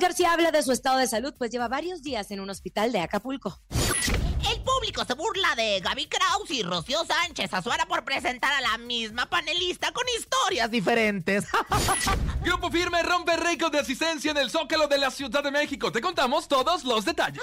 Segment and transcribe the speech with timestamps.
[0.00, 3.00] García habla de su estado de salud, pues lleva varios días en un hospital de
[3.00, 3.60] Acapulco.
[4.50, 8.78] El público se burla de Gaby Kraus y Rocío Sánchez Azuara por presentar a la
[8.78, 11.46] misma panelista con historias diferentes.
[12.42, 15.90] Grupo Firme rompe récord de asistencia en el Zócalo de la Ciudad de México.
[15.90, 17.42] Te contamos todos los detalles.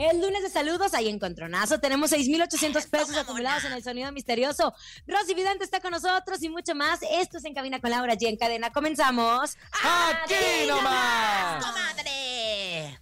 [0.00, 1.78] El lunes de saludos, ahí encontronazo.
[1.78, 4.72] Tenemos 6,800 pesos acumulados en el sonido misterioso.
[5.06, 7.00] Rosy Vidente está con nosotros y mucho más.
[7.02, 8.28] Esto es En Cabina con Laura G.
[8.28, 8.72] En cadena.
[8.72, 9.58] Comenzamos.
[9.72, 11.66] ¡Aquí nomás!
[11.66, 12.98] ¡Comadre!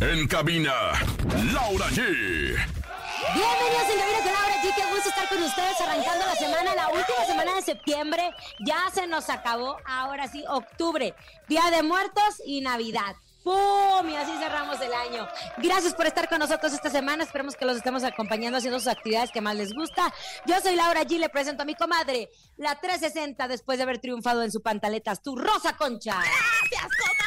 [0.00, 0.72] En cabina,
[1.52, 1.98] Laura G.
[3.32, 4.74] Bienvenidos en Cabina con Laura G.
[4.74, 8.34] Qué gusto estar con ustedes arrancando la semana, la última semana de septiembre.
[8.66, 9.76] Ya se nos acabó.
[9.86, 11.14] Ahora sí, octubre.
[11.46, 13.14] Día de Muertos y Navidad.
[13.44, 14.08] ¡Pum!
[14.08, 15.28] Y así cerramos el año.
[15.58, 17.24] Gracias por estar con nosotros esta semana.
[17.24, 20.12] Esperemos que los estemos acompañando haciendo sus actividades que más les gusta.
[20.46, 21.18] Yo soy Laura G.
[21.18, 25.36] Le presento a mi comadre, la 360, después de haber triunfado en su pantaletas, tu
[25.36, 26.14] Rosa Concha.
[26.14, 27.23] Gracias, comadre.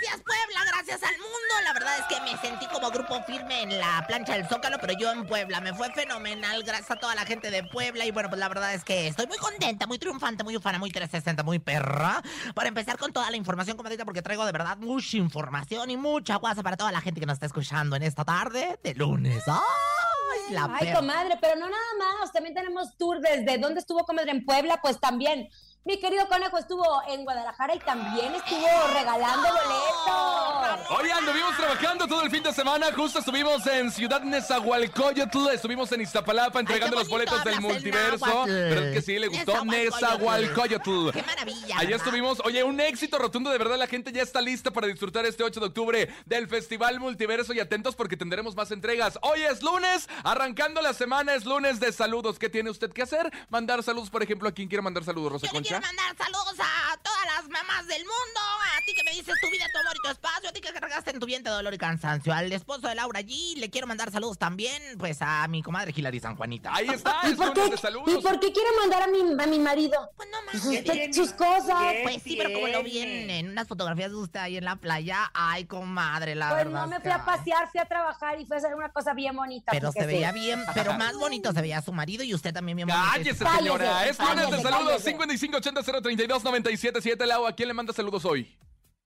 [0.00, 0.60] Gracias, Puebla.
[0.72, 1.54] Gracias al mundo.
[1.64, 4.92] La verdad es que me sentí como grupo firme en la plancha del Zócalo, pero
[4.94, 5.60] yo en Puebla.
[5.60, 6.62] Me fue fenomenal.
[6.62, 8.04] Gracias a toda la gente de Puebla.
[8.06, 10.90] Y bueno, pues la verdad es que estoy muy contenta, muy triunfante, muy ufana, muy
[10.90, 12.22] 360, muy perra.
[12.54, 16.36] Para empezar con toda la información, comadrita, porque traigo de verdad mucha información y mucha
[16.36, 19.42] guasa para toda la gente que nos está escuchando en esta tarde de lunes.
[19.48, 20.96] ¡Ay, la Ay, perra!
[21.00, 22.32] comadre, pero no nada más.
[22.32, 25.48] También tenemos tour desde dónde estuvo comadre en Puebla, pues también.
[25.84, 30.90] Mi querido conejo estuvo en Guadalajara y también estuvo regalando boletos.
[30.90, 32.88] Hoy anduvimos trabajando todo el fin de semana.
[32.94, 35.48] Justo estuvimos en Ciudad Nezahualcóyotl.
[35.48, 38.26] Estuvimos en Iztapalapa entregando los boletos del multiverso.
[38.26, 38.50] náhuatl.
[38.50, 39.18] ¿Verdad que sí?
[39.18, 39.64] ¿Le gustó?
[39.64, 41.10] Nezahualcóyotl.
[41.10, 41.78] ¡Qué maravilla!
[41.78, 42.06] Allá ¿verdad?
[42.06, 45.42] estuvimos, oye, un éxito rotundo, de verdad, la gente ya está lista para disfrutar este
[45.42, 49.18] 8 de octubre del Festival Multiverso y atentos porque tendremos más entregas.
[49.22, 52.38] Hoy es lunes, arrancando la semana, es lunes de saludos.
[52.38, 53.32] ¿Qué tiene usted que hacer?
[53.48, 55.67] Mandar saludos, por ejemplo, ¿a quién quiere mandar saludos, Rosa Concha?
[55.68, 58.40] quiero mandar saludos a todas las mamás del mundo.
[58.76, 60.48] A ti que me dices tu vida, tu amor y tu espacio.
[60.48, 62.32] A ti que cargaste en tu vientre dolor y cansancio.
[62.32, 66.20] Al esposo de Laura allí Le quiero mandar saludos también, pues, a mi comadre Hilary
[66.20, 66.74] San Juanita.
[66.74, 67.20] Ahí está.
[67.24, 67.60] ¿Y, por, qué,
[68.06, 69.06] ¿y por qué quiero mandar a
[69.46, 70.10] mi, marido?
[70.16, 71.16] Pues no pues más.
[71.16, 71.96] Sus cosas.
[72.02, 75.30] Pues sí, pero como lo vi en, unas fotografías de usted ahí en la playa.
[75.34, 76.80] Ay, comadre, la pues verdad.
[76.80, 79.14] Pues no me fui a pasear, fui a trabajar y fui a hacer una cosa
[79.14, 79.72] bien bonita.
[79.72, 82.88] Pero se veía bien, pero más bonito se veía su marido y usted también bien
[82.88, 83.08] bonito.
[83.12, 84.06] Cállese, señora.
[84.06, 87.26] Es lunes de saludos 55 580-032-977.
[87.26, 88.58] Lau, ¿a quién le manda saludos hoy?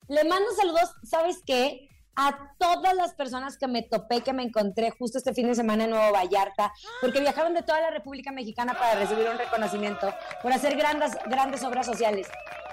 [0.09, 1.88] Le mando saludos, ¿sabes qué?
[2.17, 5.85] a todas las personas que me topé, que me encontré justo este fin de semana
[5.85, 10.12] en Nuevo Vallarta, porque viajaron de toda la República Mexicana para recibir un reconocimiento
[10.43, 12.29] por hacer grandes, grandes obras sociales.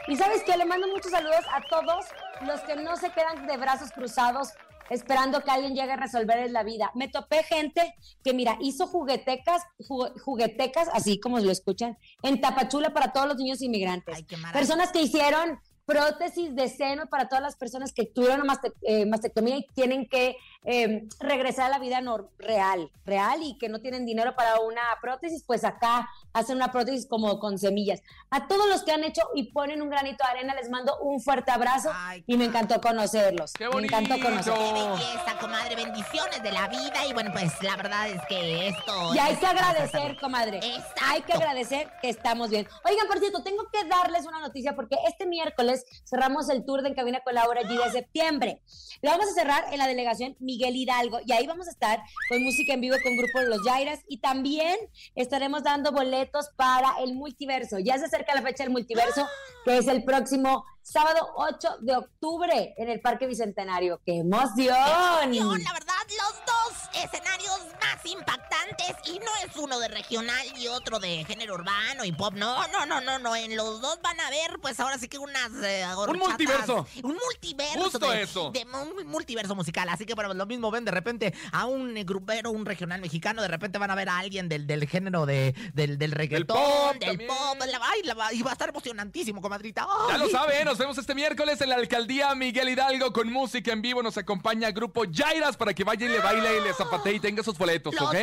[0.07, 2.06] Y sabes que le mando muchos saludos a todos
[2.45, 4.50] los que no se quedan de brazos cruzados
[4.89, 6.91] esperando que alguien llegue a resolverles la vida.
[6.95, 7.94] Me topé gente
[8.24, 13.38] que, mira, hizo juguetecas, ju- juguetecas, así como lo escuchan, en Tapachula para todos los
[13.38, 14.15] niños inmigrantes.
[14.15, 14.38] Ay, qué.
[14.53, 18.74] Personas que hicieron prótesis de seno para todas las personas que tuvieron maste-
[19.07, 23.79] mastectomía y tienen que eh, regresar a la vida nor- real, real y que no
[23.79, 28.01] tienen dinero para una prótesis, pues acá hacen una prótesis como con semillas.
[28.29, 31.21] A todos los que han hecho y ponen un granito de arena, les mando un
[31.21, 33.53] fuerte abrazo Ay, y me encantó conocerlos.
[33.53, 34.29] ¡Qué me encantó bonito!
[34.29, 35.00] conocerlos.
[35.00, 35.75] Qué belleza, comadre.
[35.75, 37.05] Bendiciones de la vida.
[37.07, 39.15] Y bueno, pues la verdad es que esto.
[39.15, 40.57] Y hay que agradecer, comadre.
[40.57, 41.01] Exacto.
[41.05, 42.67] Hay que agradecer que estamos bien.
[42.83, 46.89] Oigan, por cierto, tengo que darles una noticia porque este miércoles cerramos el tour de
[46.89, 48.62] En Cabina con Laura G de septiembre.
[49.01, 52.42] Lo vamos a cerrar en la delegación Miguel Hidalgo y ahí vamos a estar con
[52.44, 54.75] música en vivo con Grupo Los Jairas y también
[55.13, 57.78] estaremos dando boletos para el multiverso.
[57.78, 59.28] Ya se acerca la fecha del multiverso,
[59.63, 64.01] que es el próximo sábado 8 de octubre en el Parque Bicentenario.
[64.05, 64.75] ¡Qué emoción!
[65.23, 70.67] Emoción, La verdad, los dos escenarios más impactantes y no es uno de regional y
[70.67, 72.33] otro de género urbano y pop.
[72.35, 73.35] No, no, no, no, no.
[73.35, 76.27] En los dos van a ver, pues ahora sí que unas eh, horchatas.
[76.27, 76.87] multiverso.
[77.03, 77.79] Un multiverso.
[77.83, 78.51] Justo de, eso.
[78.51, 79.89] de un multiverso musical.
[79.89, 83.41] Así que, bueno, lo mismo ven de repente a un eh, grupero, un regional mexicano.
[83.41, 86.95] De repente van a ver a alguien del, del género de, del, del reggaetón, pop
[86.99, 87.57] del pop.
[87.67, 89.87] la- ay, la va- y va a estar emocionantísimo, comadrita.
[90.09, 90.65] Ya lo sabe, ¿eh?
[90.69, 94.04] Nos vemos este miércoles en la alcaldía Miguel Hidalgo con música en vivo.
[94.04, 97.42] Nos acompaña Grupo Jairas para que vaya y le baile y le zapatee y tenga
[97.42, 98.16] sus boletos, Los ¿ok?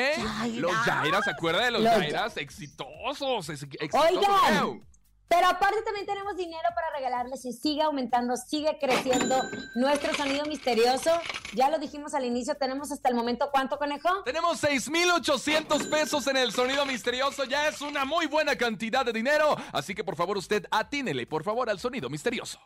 [0.54, 2.37] Los Jairas, ¿se acuerda de los Los Jairas?
[2.37, 4.16] Exitosos, ex- exitosos.
[4.16, 4.81] Oigan.
[5.28, 9.43] Pero aparte también tenemos dinero para regalarles y sigue aumentando, sigue creciendo
[9.75, 11.11] nuestro sonido misterioso.
[11.55, 14.08] Ya lo dijimos al inicio, tenemos hasta el momento cuánto conejo.
[14.25, 17.44] Tenemos 6,800 pesos en el sonido misterioso.
[17.44, 19.56] Ya es una muy buena cantidad de dinero.
[19.73, 22.61] Así que por favor usted atínele, por favor, al sonido misterioso.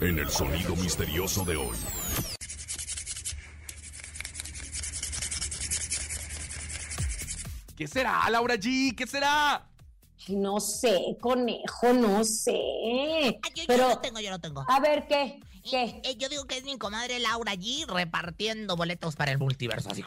[0.00, 1.76] En el sonido misterioso de hoy.
[7.76, 8.96] ¿Qué será, Laura G?
[8.96, 9.68] ¿Qué será?
[10.28, 12.52] No sé, conejo, no sé.
[12.54, 14.64] Ay, yo, yo Pero, lo tengo, yo lo tengo.
[14.66, 15.40] a ver, ¿qué?
[15.68, 16.00] ¿Qué?
[16.04, 19.88] Eh, yo digo que es mi comadre Laura G repartiendo boletos para el multiverso.
[19.90, 20.04] Así.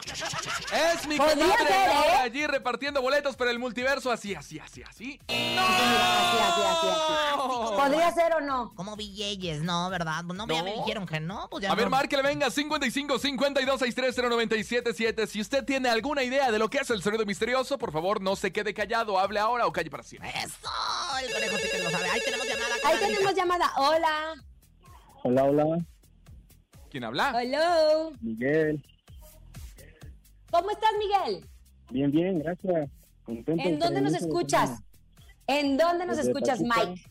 [0.72, 1.88] Es mi comadre ser, ¿eh?
[1.94, 4.12] Laura allí repartiendo boletos para el multiverso.
[4.12, 5.20] Así, así, así, así.
[5.26, 7.76] Así, así, así, así.
[7.76, 8.72] ¿Podría ser o no?
[8.76, 9.90] Como VJs, ¿no?
[9.90, 10.22] ¿Verdad?
[10.22, 10.82] No, ya me No.
[10.82, 11.48] dijeron que no.
[11.50, 11.90] Pues ya A ver, no.
[11.90, 15.26] márquele, venga, 55 52 63 0977.
[15.26, 18.36] Si usted tiene alguna idea de lo que es el sonido misterioso, por favor, no
[18.36, 20.30] se quede callado, hable ahora o calle para siempre.
[20.36, 20.70] Eso,
[21.20, 22.10] el conejo sí que lo sabe.
[22.10, 22.74] Ahí tenemos llamada.
[22.84, 23.72] Ahí tenemos llamada.
[23.76, 24.34] Hola.
[25.24, 25.78] Hola, hola,
[26.90, 27.32] ¿Quién habla?
[27.42, 28.12] Hello.
[28.20, 28.82] Miguel.
[30.50, 31.44] ¿Cómo estás, Miguel?
[31.90, 32.88] Bien, bien, gracias.
[33.24, 34.80] Contento ¿En dónde nos escuchas?
[35.46, 36.86] ¿En dónde nos Desde escuchas, Pachuca.
[36.86, 37.02] Mike?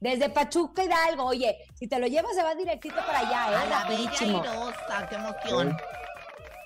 [0.00, 1.24] Desde Pachuca Hidalgo.
[1.24, 3.52] Oye, si te lo llevas se va directito para allá, A ¿eh?
[3.68, 4.42] la bella Rapidísimo.
[5.08, 5.76] qué emoción.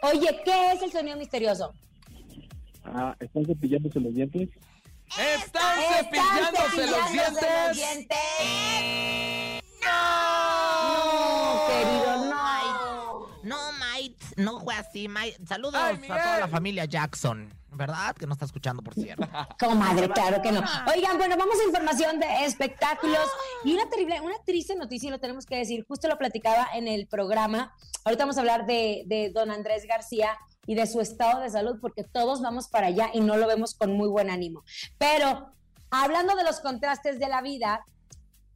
[0.02, 1.72] Oye, ¿qué es el sonido misterioso?
[2.84, 4.50] Ah, ¿están cepillándose los dientes?
[5.06, 8.18] ¡Están Están cepillándose los cepillándose los dientes!
[8.38, 9.62] dientes.
[9.84, 10.41] No,
[14.36, 15.38] no fue así, Mike.
[15.46, 17.52] Saludos Ay, a toda la familia Jackson.
[17.74, 18.14] ¿Verdad?
[18.14, 19.26] Que no está escuchando, por cierto.
[19.58, 20.62] Comadre, claro que no.
[20.94, 23.26] Oigan, bueno, vamos a información de espectáculos
[23.64, 26.86] y una terrible, una triste noticia, y lo tenemos que decir, justo lo platicaba en
[26.86, 27.74] el programa.
[28.04, 30.36] Ahorita vamos a hablar de, de don Andrés García
[30.66, 33.74] y de su estado de salud, porque todos vamos para allá y no lo vemos
[33.74, 34.64] con muy buen ánimo.
[34.98, 35.50] Pero
[35.90, 37.84] hablando de los contrastes de la vida,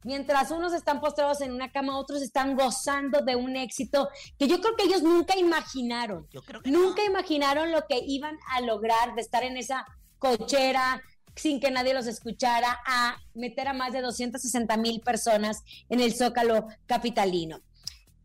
[0.07, 4.07] mientras unos están postrados en una cama, otros están gozando de un éxito
[4.39, 6.25] que yo creo que ellos nunca imaginaron.
[6.31, 7.09] Yo creo que Nunca no.
[7.11, 9.85] imaginaron lo que iban a lograr de estar en esa
[10.17, 11.03] cochera
[11.35, 16.15] sin que nadie los escuchara, a meter a más de 260 mil personas en el
[16.15, 17.59] Zócalo capitalino.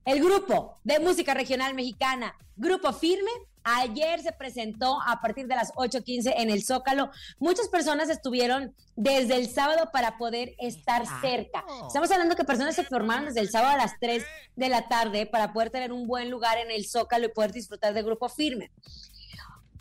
[0.04, 3.30] El grupo de música regional mexicana, Grupo Firme,
[3.64, 7.10] ayer se presentó a partir de las 8.15 en el Zócalo.
[7.38, 11.64] Muchas personas estuvieron desde el sábado para poder estar cerca.
[11.86, 14.24] Estamos hablando que personas se formaron desde el sábado a las 3
[14.56, 17.94] de la tarde para poder tener un buen lugar en el Zócalo y poder disfrutar
[17.94, 18.70] de Grupo Firme.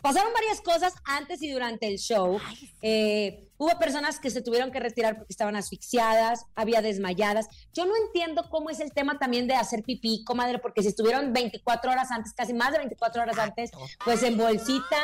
[0.02, 2.40] Pasaron varias cosas antes y durante el show.
[2.82, 7.46] Eh, hubo personas que se tuvieron que retirar porque estaban asfixiadas, había desmayadas.
[7.72, 11.32] Yo no entiendo cómo es el tema también de hacer pipí, comadre, porque si estuvieron
[11.32, 13.70] 24 horas antes, casi más de 24 horas antes,
[14.04, 14.96] pues en bolsita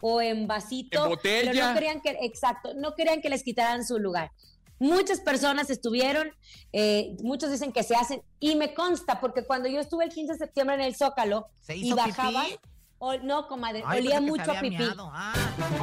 [0.00, 1.04] o en vasito.
[1.04, 1.50] En botella.
[1.52, 4.32] Pero no querían que, exacto, no querían que les quitaran su lugar.
[4.78, 6.30] Muchas personas estuvieron,
[6.72, 10.32] eh, muchos dicen que se hacen, y me consta, porque cuando yo estuve el 15
[10.32, 12.58] de septiembre en el Zócalo ¿Se y hizo bajaba, pipí?
[12.98, 14.76] O- no, comadre, Ay, olía mucho a pipí.
[14.98, 15.32] Ah.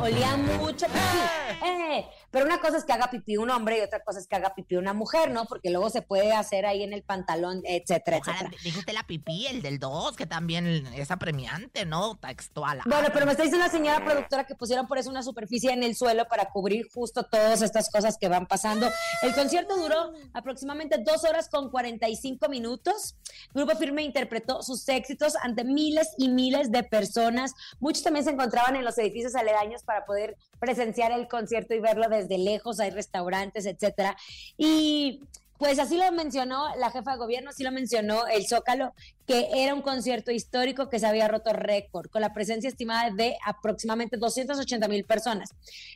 [0.01, 1.65] Olía mucho pipí.
[1.65, 4.36] Eh, pero una cosa es que haga pipí un hombre y otra cosa es que
[4.36, 5.46] haga pipí una mujer, ¿no?
[5.46, 8.62] Porque luego se puede hacer ahí en el pantalón, etcétera, Ojalá, etcétera.
[8.63, 12.15] dijo usted la pipí, el del 2, que también es apremiante, ¿no?
[12.17, 12.79] Textual.
[12.79, 15.72] Ah, Bueno, pero me está diciendo la señora productora que pusieron por eso una superficie
[15.72, 18.89] en el suelo para cubrir justo todas estas cosas que van pasando.
[19.22, 23.15] El concierto duró aproximadamente dos horas con 45 minutos.
[23.53, 27.02] Grupo Firme interpretó sus éxitos ante miles y miles de personas.
[27.03, 27.53] Personas.
[27.79, 32.07] Muchos también se encontraban en los edificios aledaños para poder presenciar el concierto y verlo
[32.10, 32.79] desde lejos.
[32.79, 34.15] Hay restaurantes, etcétera.
[34.57, 35.22] Y
[35.57, 38.93] pues así lo mencionó la jefa de gobierno, así lo mencionó el Zócalo,
[39.25, 43.38] que era un concierto histórico que se había roto récord, con la presencia estimada de
[43.45, 45.51] aproximadamente 280 mil personas.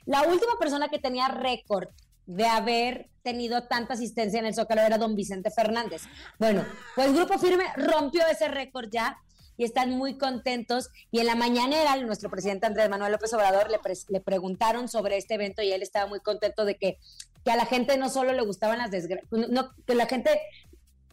[0.05, 1.89] La última persona que tenía récord
[2.27, 6.03] de haber tenido tanta asistencia en el Zócalo era don Vicente Fernández.
[6.37, 6.63] Bueno,
[6.95, 9.17] pues Grupo Firme rompió ese récord ya
[9.57, 10.89] y están muy contentos.
[11.11, 15.33] Y en la mañanera, nuestro presidente Andrés Manuel López Obrador le, le preguntaron sobre este
[15.33, 16.97] evento y él estaba muy contento de que,
[17.43, 20.29] que a la gente no solo le gustaban las desgracias, no, que la gente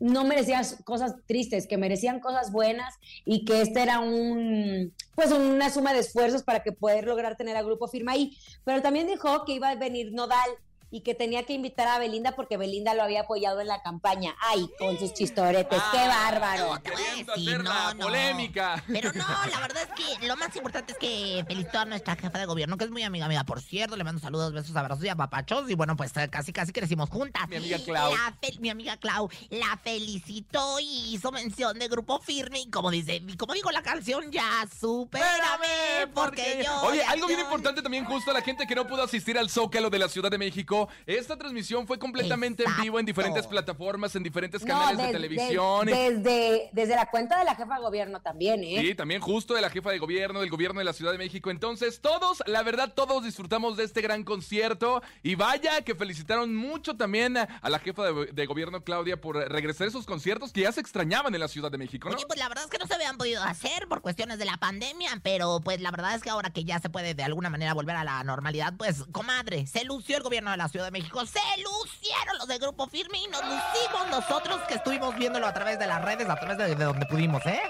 [0.00, 5.70] no merecía cosas tristes, que merecían cosas buenas y que este era un pues una
[5.70, 8.36] suma de esfuerzos para que poder lograr tener a Grupo Firma ahí.
[8.64, 10.50] Pero también dijo que iba a venir Nodal
[10.94, 14.36] y que tenía que invitar a Belinda porque Belinda lo había apoyado en la campaña.
[14.40, 16.80] Ay, con sus chistoretes, qué Ah, bárbaro.
[16.84, 18.04] Queriendo Pues sí, hacer la no, no.
[18.04, 18.84] polémica.
[18.86, 22.38] Pero no, la verdad es que lo más importante es que felicitó a nuestra jefa
[22.38, 23.96] de gobierno, que es muy amiga mía, por cierto.
[23.96, 25.68] Le mando saludos, besos, abrazos y apapachos.
[25.68, 27.48] Y bueno, pues eh, casi, casi crecimos juntas.
[27.48, 28.12] Mi amiga Clau.
[28.60, 32.60] Mi amiga Clau la felicitó y hizo mención de grupo firme.
[32.60, 36.82] Y como dice, y como dijo la canción, ya supérame, porque yo.
[36.82, 39.90] Oye, algo bien importante también, justo a la gente que no pudo asistir al Zócalo
[39.90, 40.83] de la Ciudad de México.
[41.06, 45.86] Esta transmisión fue completamente en vivo en diferentes plataformas, en diferentes No, canales de televisión.
[45.86, 48.80] des- desde, desde la cuenta de la jefa de gobierno también, ¿eh?
[48.80, 51.50] Sí, también justo de la jefa de gobierno, del gobierno de la Ciudad de México.
[51.50, 55.02] Entonces, todos, la verdad, todos disfrutamos de este gran concierto.
[55.22, 59.36] Y vaya que felicitaron mucho también a, a la jefa de, de gobierno, Claudia, por
[59.36, 62.16] regresar a esos conciertos que ya se extrañaban en la Ciudad de México, ¿no?
[62.16, 64.56] Oye, pues la verdad es que no se habían podido hacer por cuestiones de la
[64.56, 67.74] pandemia, pero pues la verdad es que ahora que ya se puede de alguna manera
[67.74, 71.24] volver a la normalidad, pues, comadre, se lució el gobierno de la Ciudad de México,
[71.26, 75.78] se lucieron los de Grupo Firme y nos lucimos nosotros que estuvimos viéndolo a través
[75.78, 77.60] de las redes, a través de, de donde pudimos, ¿eh?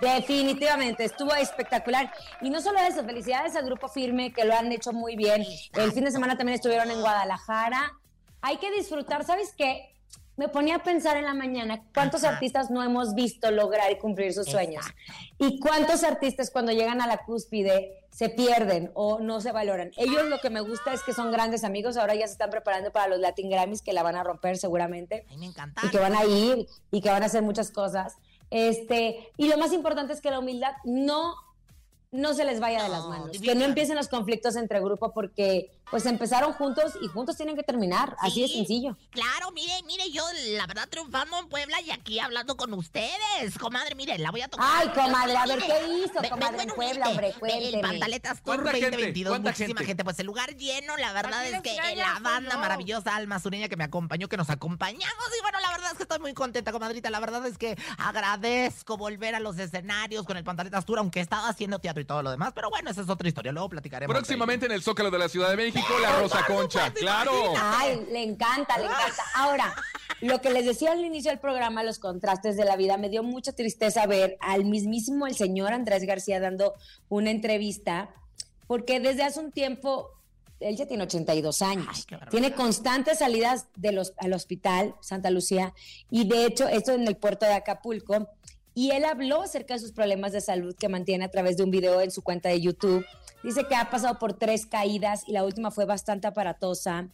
[0.00, 2.12] Definitivamente, estuvo espectacular.
[2.40, 5.44] Y no solo eso, felicidades al Grupo Firme, que lo han hecho muy bien.
[5.74, 7.92] El fin de semana también estuvieron en Guadalajara.
[8.40, 9.94] Hay que disfrutar, ¿sabes qué?
[10.36, 12.34] Me ponía a pensar en la mañana cuántos Ajá.
[12.34, 14.84] artistas no hemos visto lograr y cumplir sus sueños.
[15.38, 19.90] Y cuántos artistas cuando llegan a la cúspide se pierden o no se valoran.
[19.96, 22.90] Ellos lo que me gusta es que son grandes amigos, ahora ya se están preparando
[22.92, 25.82] para los Latin Grammys que la van a romper seguramente Ay, me encanta.
[25.84, 28.16] y que van a ir y que van a hacer muchas cosas.
[28.50, 31.34] Este, y lo más importante es que la humildad no
[32.10, 35.12] no se les vaya de las No, manos, que no empiecen los conflictos entre grupo
[35.14, 38.96] porque pues empezaron juntos y juntos tienen que terminar, así de sencillo.
[39.10, 40.24] Claro, mire, mire, yo
[40.56, 43.58] la verdad triunfando en Puebla y aquí hablando con ustedes.
[43.60, 44.66] Comadre, mire, la voy a tocar.
[44.70, 47.26] Ay, comadre, a ver, Mire, ¿qué hizo, ve- comadre, en en Puebla, hombre?
[47.28, 47.82] Ve, El Cuénteme.
[47.82, 48.86] Pantaletas Tour ¿Cuánta gente?
[48.90, 49.84] 2022, ¿Cuánta muchísima gente?
[49.86, 50.04] gente?
[50.04, 52.58] Pues el lugar lleno, la verdad es que extraña, la banda señor.
[52.62, 55.26] maravillosa Alma Sureña que me acompañó, que nos acompañamos.
[55.38, 57.10] Y bueno, la verdad es que estoy muy contenta, comadrita.
[57.10, 61.48] La verdad es que agradezco volver a los escenarios con el Pantaletas Tour, aunque estaba
[61.48, 62.52] haciendo teatro y todo lo demás.
[62.54, 64.14] Pero bueno, esa es otra historia, luego platicaremos.
[64.14, 66.92] Próximamente en el Zócalo de la Ciudad de México, la Rosa Concha.
[66.92, 67.32] Claro.
[67.56, 69.22] Ay, le encanta, le encanta.
[69.34, 69.74] Ahora,
[70.20, 73.22] lo que les decía al inicio del programa, los contrastes de la vida, me dio
[73.22, 76.74] mucha tristeza ver al mismísimo el señor Andrés García dando
[77.08, 78.10] una entrevista,
[78.66, 80.10] porque desde hace un tiempo,
[80.60, 85.74] él ya tiene 82 años, Ay, tiene constantes salidas de los, al hospital Santa Lucía,
[86.08, 88.28] y de hecho, esto en el puerto de Acapulco,
[88.74, 91.70] y él habló acerca de sus problemas de salud que mantiene a través de un
[91.70, 93.04] video en su cuenta de YouTube.
[93.42, 97.08] Dice que ha pasado por tres caídas y la última fue bastante aparatosa.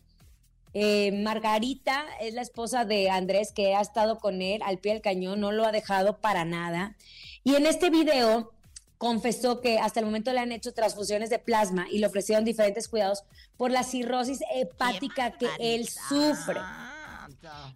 [0.74, 5.02] Eh, Margarita es la esposa de Andrés que ha estado con él al pie del
[5.02, 6.96] cañón, no lo ha dejado para nada.
[7.44, 8.52] Y en este video
[8.98, 12.88] confesó que hasta el momento le han hecho transfusiones de plasma y le ofrecieron diferentes
[12.88, 13.24] cuidados
[13.56, 16.60] por la cirrosis hepática que él sufre,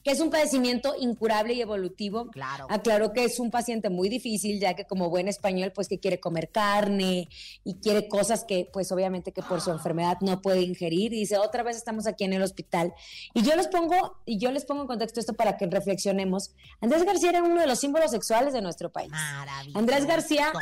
[0.02, 2.30] que es un padecimiento incurable y evolutivo.
[2.30, 2.66] Claro.
[2.70, 6.20] Aclaró que es un paciente muy difícil, ya que como buen español, pues que quiere
[6.20, 7.28] comer carne
[7.64, 11.12] y quiere cosas que, pues obviamente que por su enfermedad no puede ingerir.
[11.12, 12.94] Y dice, otra vez estamos aquí en el hospital.
[13.34, 16.54] Y yo les pongo, y yo les pongo en contexto esto para que reflexionemos.
[16.80, 19.10] Andrés García era uno de los símbolos sexuales de nuestro país.
[19.10, 19.78] Maravilloso.
[19.78, 20.52] Andrés García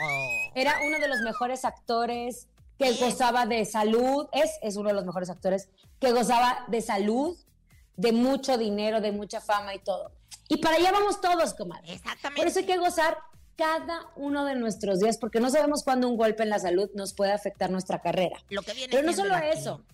[0.54, 2.48] era uno de los mejores actores
[2.78, 7.36] que gozaba de salud, es, es uno de los mejores actores que gozaba de salud,
[8.00, 10.10] de mucho dinero, de mucha fama y todo.
[10.48, 11.92] Y para allá vamos todos, comadre.
[11.92, 12.40] Exactamente.
[12.40, 13.18] Por eso hay que gozar
[13.56, 17.12] cada uno de nuestros días, porque no sabemos cuándo un golpe en la salud nos
[17.12, 18.38] puede afectar nuestra carrera.
[18.48, 19.84] Lo que viene Pero no solo eso.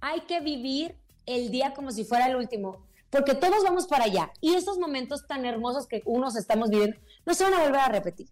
[0.00, 4.30] Hay que vivir el día como si fuera el último, porque todos vamos para allá.
[4.42, 7.88] Y estos momentos tan hermosos que unos estamos viviendo no se van a volver a
[7.88, 8.28] repetir.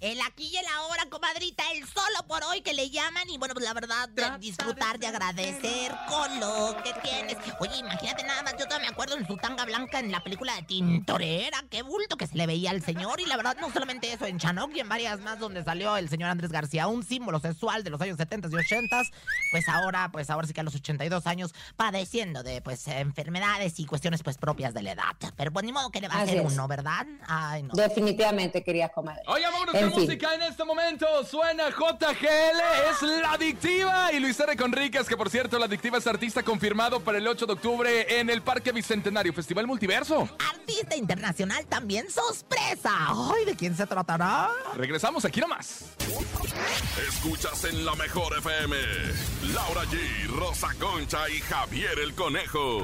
[0.00, 3.28] El aquí y el ahora, comadrita, el solo por hoy que le llaman.
[3.28, 7.36] Y bueno, pues la verdad, de disfrutar, de agradecer con lo que tienes.
[7.58, 10.54] Oye, imagínate nada más, yo todavía me acuerdo en su tanga blanca en la película
[10.54, 11.64] de Tintorera.
[11.68, 13.20] Qué bulto que se le veía al señor.
[13.20, 16.08] Y la verdad, no solamente eso, en Chanok y en varias más donde salió el
[16.08, 19.02] señor Andrés García, un símbolo sexual de los años 70 y 80.
[19.50, 23.84] Pues ahora, pues ahora sí que a los 82 años, padeciendo de pues enfermedades y
[23.84, 25.32] cuestiones pues propias de la edad.
[25.36, 27.04] Pero pues ni modo que le va a hacer uno, ¿verdad?
[27.26, 27.74] Ay, no.
[27.74, 29.22] Definitivamente, querida comadre.
[29.26, 30.02] Oye, vámonos En fin.
[30.04, 31.06] música en este momento.
[31.24, 34.12] Suena JGL, es La Adictiva.
[34.12, 34.56] Y Luis R.
[34.56, 38.30] Conríquez, que por cierto, La Adictiva es artista confirmado para el 8 de octubre en
[38.30, 40.28] el Parque Bicentenario, Festival Multiverso.
[40.50, 42.90] Artista internacional también sorpresa.
[43.08, 44.50] Ay, ¿de quién se tratará?
[44.76, 45.84] Regresamos aquí nomás.
[47.08, 48.76] Escuchas en la mejor FM.
[49.54, 52.82] Laura G, Rosa Concha y Javier el Conejo.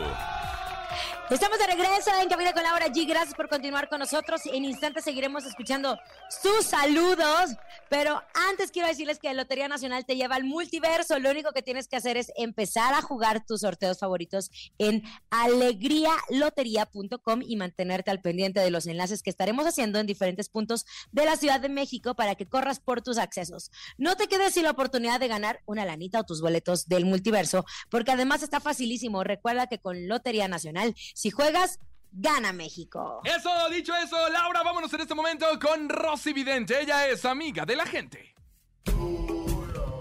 [1.30, 3.08] Estamos de regreso en Cabina con Laura G.
[3.08, 4.42] Gracias por continuar con nosotros.
[4.44, 7.56] En instantes seguiremos escuchando sus saludos.
[7.88, 11.18] Pero antes quiero decirles que Lotería Nacional te lleva al multiverso.
[11.18, 17.40] Lo único que tienes que hacer es empezar a jugar tus sorteos favoritos en alegrialotería.com
[17.42, 21.36] y mantenerte al pendiente de los enlaces que estaremos haciendo en diferentes puntos de la
[21.36, 23.70] Ciudad de México para que corras por tus accesos.
[23.96, 27.64] No te quedes sin la oportunidad de ganar una lanita o tus boletos del multiverso,
[27.88, 29.24] porque además está facilísimo.
[29.24, 31.80] Recuerda que con Lotería Nacional, si juegas,
[32.12, 33.22] gana México.
[33.24, 36.78] Eso, dicho eso, Laura, vámonos en este momento con Rosy Vidente.
[36.78, 38.34] Ella es amiga de la gente.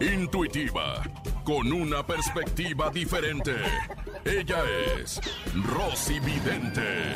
[0.01, 1.01] Intuitiva,
[1.45, 3.55] con una perspectiva diferente.
[4.25, 4.65] Ella
[4.97, 5.21] es
[5.73, 7.15] Rosy Vidente.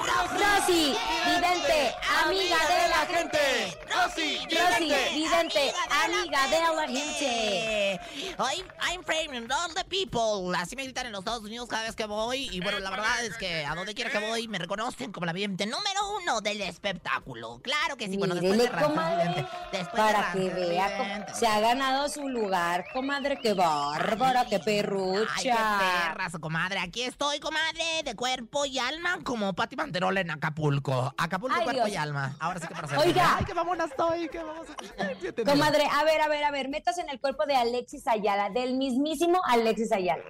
[0.00, 0.94] Rosy,
[1.26, 3.78] vidente, amiga de la gente.
[3.88, 5.72] Rosy, Rosy, vidente,
[6.04, 8.00] amiga de la gente.
[8.38, 10.54] I'm, I'm framing all the people.
[10.56, 12.48] Así me gritan en los Estados Unidos cada vez que voy.
[12.52, 15.32] Y bueno, la verdad es que a donde quiera que voy me reconocen como la
[15.32, 17.60] vidente número uno del espectáculo.
[17.62, 18.16] Claro que sí.
[18.16, 19.46] Bueno, después de Vidente.
[19.72, 20.96] Después de para que vea Vidente.
[21.26, 25.78] cómo se ha ganado su lugar, comadre, qué bárbara, qué Ay, qué perrucha.
[25.78, 26.80] perras, comadre.
[26.80, 31.14] Aquí estoy, comadre, de cuerpo y alma, como Pati Manterola en Acapulco.
[31.16, 31.94] Acapulco, Ay, cuerpo Dios.
[31.94, 32.34] y alma.
[32.40, 33.36] Ahora sí que para Oiga.
[33.38, 36.98] Ay, qué mamona estoy, qué vamos a Comadre, a ver, a ver, a ver, metas
[36.98, 40.22] en el cuerpo de Alexis Ayala, del mismísimo Alexis Ayala.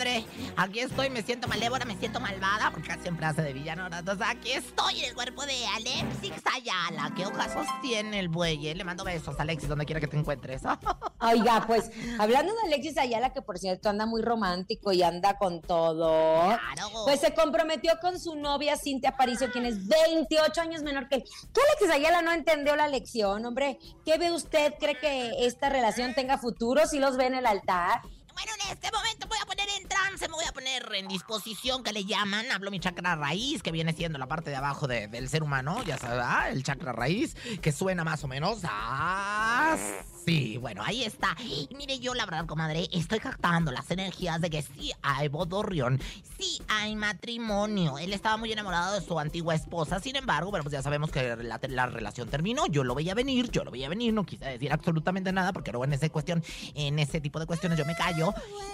[0.00, 3.86] Ay, aquí estoy, me siento malévola, me siento malvada, porque siempre hace de villano.
[3.86, 7.12] Entonces, aquí estoy en el cuerpo de Alexis Ayala.
[7.14, 8.68] ¿Qué ojazos tiene el buey?
[8.68, 8.74] eh?
[8.74, 10.62] Le mando besos, Alexis, donde quiera que te encuentres.
[11.20, 15.60] Oiga, pues, hablando de Alexis Ayala, que por cierto anda muy romántico y anda con
[15.60, 16.46] todo.
[16.46, 16.88] Claro.
[17.04, 21.24] Pues se comprometió con su novia Cintia Aparicio, quien es 28 años menor que él.
[21.52, 23.78] ¿Qué Alexis Ayala no entendió la lección, hombre?
[24.06, 24.74] ¿Qué ve usted?
[24.80, 28.00] ¿Cree que esta relación tenga futuro si los ve en el altar?
[28.34, 31.82] Bueno, en este momento voy a poner en trance, me voy a poner en disposición
[31.82, 32.50] que le llaman.
[32.50, 35.82] Hablo mi chakra raíz, que viene siendo la parte de abajo de- del ser humano,
[35.84, 40.56] ya sabes, ah, el chakra raíz, que suena más o menos así.
[40.58, 41.36] Bueno, ahí está.
[41.40, 46.00] Y mire, yo la verdad, comadre, estoy captando las energías de que sí hay bodorrión,
[46.38, 47.98] sí hay matrimonio.
[47.98, 51.34] Él estaba muy enamorado de su antigua esposa, sin embargo, bueno, pues ya sabemos que
[51.36, 52.66] la, la relación terminó.
[52.68, 55.84] Yo lo veía venir, yo lo veía venir, no quise decir absolutamente nada, porque luego
[55.84, 58.21] en esa cuestión, en ese tipo de cuestiones yo me callo.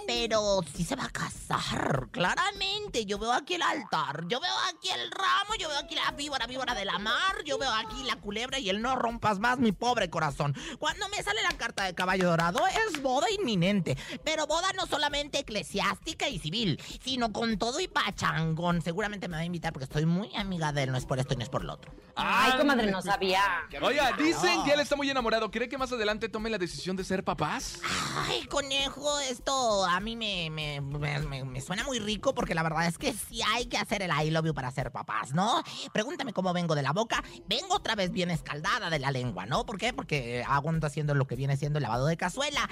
[0.06, 3.04] Pero sí se va a casar, claramente.
[3.04, 6.46] Yo veo aquí el altar, yo veo aquí el ramo, yo veo aquí la víbora,
[6.46, 9.72] víbora de la mar, yo veo aquí la culebra y el no rompas más mi
[9.72, 10.56] pobre corazón.
[10.78, 15.40] Cuando me sale la carta de caballo dorado es boda inminente, pero boda no solamente
[15.40, 18.80] eclesiástica y civil, sino con todo y pachangón.
[18.80, 21.34] Seguramente me va a invitar porque estoy muy amiga de él, no es por esto
[21.34, 21.92] y no es por lo otro.
[22.16, 23.42] Ay, comadre, no sabía.
[23.80, 25.50] Oiga, dicen que él está muy enamorado.
[25.50, 27.78] ¿Cree que más adelante tome la decisión de ser papás?
[28.26, 32.86] Ay, conejo, esto a mí me, me, me- me- suena muy rico porque la verdad
[32.86, 35.62] es que sí hay que hacer el I love you para ser papás, ¿no?
[35.92, 37.22] Pregúntame cómo vengo de la boca.
[37.46, 39.64] Vengo otra vez bien escaldada de la lengua, ¿no?
[39.64, 39.92] ¿Por qué?
[39.92, 42.68] Porque aguanto haciendo lo que viene siendo el lavado de cazuela.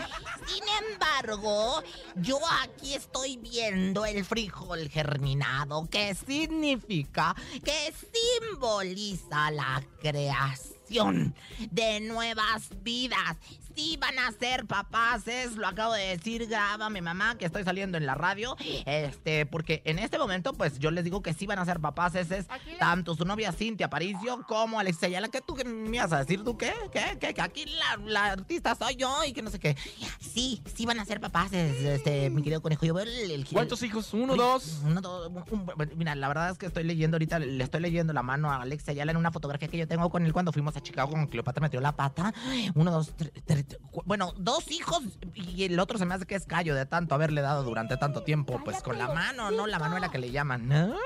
[0.46, 1.82] Sin embargo,
[2.16, 7.94] yo aquí estoy viendo el frijol germinado, que significa, que
[8.40, 11.34] simboliza la creación
[11.70, 13.36] de nuevas vidas.
[13.76, 17.98] Sí van a ser papaces, lo acabo de decir, graba mi mamá que estoy saliendo
[17.98, 21.58] en la radio, este, porque en este momento, pues yo les digo que sí van
[21.58, 22.46] a ser papaces, es
[22.78, 26.42] tanto su novia Cintia Aparicio como Alex Ayala, que tú que me ibas a decir,
[26.42, 26.72] ¿tú qué?
[26.90, 27.18] ¿Qué?
[27.20, 27.34] ¿Qué?
[27.34, 29.76] Que aquí la, la artista soy yo y que no sé qué.
[30.20, 33.30] Sí, sí van a ser papaces, este, mi querido conejo, yo veo el...
[33.30, 34.14] el ¿Cuántos hijos?
[34.14, 34.80] ¿Uno, dos?
[34.86, 35.30] Uno, dos.
[35.50, 38.50] un- un- mira, la verdad es que estoy leyendo ahorita, le estoy leyendo la mano
[38.50, 41.10] a Alex Ayala en una fotografía que yo tengo con él cuando fuimos a Chicago
[41.10, 42.32] con Cleopatra metió la pata.
[42.74, 43.12] Uno, dos,
[43.44, 43.65] tres,
[44.04, 45.02] bueno, dos hijos
[45.34, 48.22] y el otro se me hace que es callo de tanto haberle dado durante tanto
[48.22, 49.66] tiempo, pues con la mano, ¿no?
[49.66, 50.96] La manuela que le llaman, ¿no?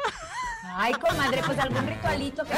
[0.76, 2.54] Ay, comadre, pues algún ritualito que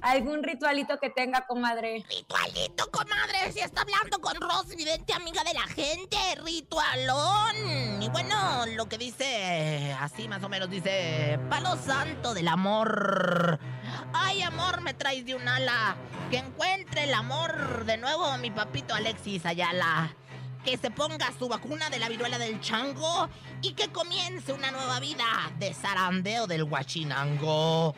[0.00, 2.04] algún ritualito que tenga, comadre.
[2.08, 3.52] Ritualito, comadre.
[3.52, 6.16] Si está hablando con Rosy Vidente, amiga de la gente.
[6.44, 8.02] Ritualón.
[8.02, 13.58] Y bueno, lo que dice, así más o menos dice: Palo santo del amor.
[14.12, 15.96] Ay, amor, me traes de un ala.
[16.30, 20.14] Que encuentre el amor de nuevo, mi papito Alexis Ayala.
[20.66, 23.28] Que se ponga su vacuna de la viruela del chango
[23.62, 25.24] y que comience una nueva vida
[25.60, 27.94] de zarandeo del guachinango.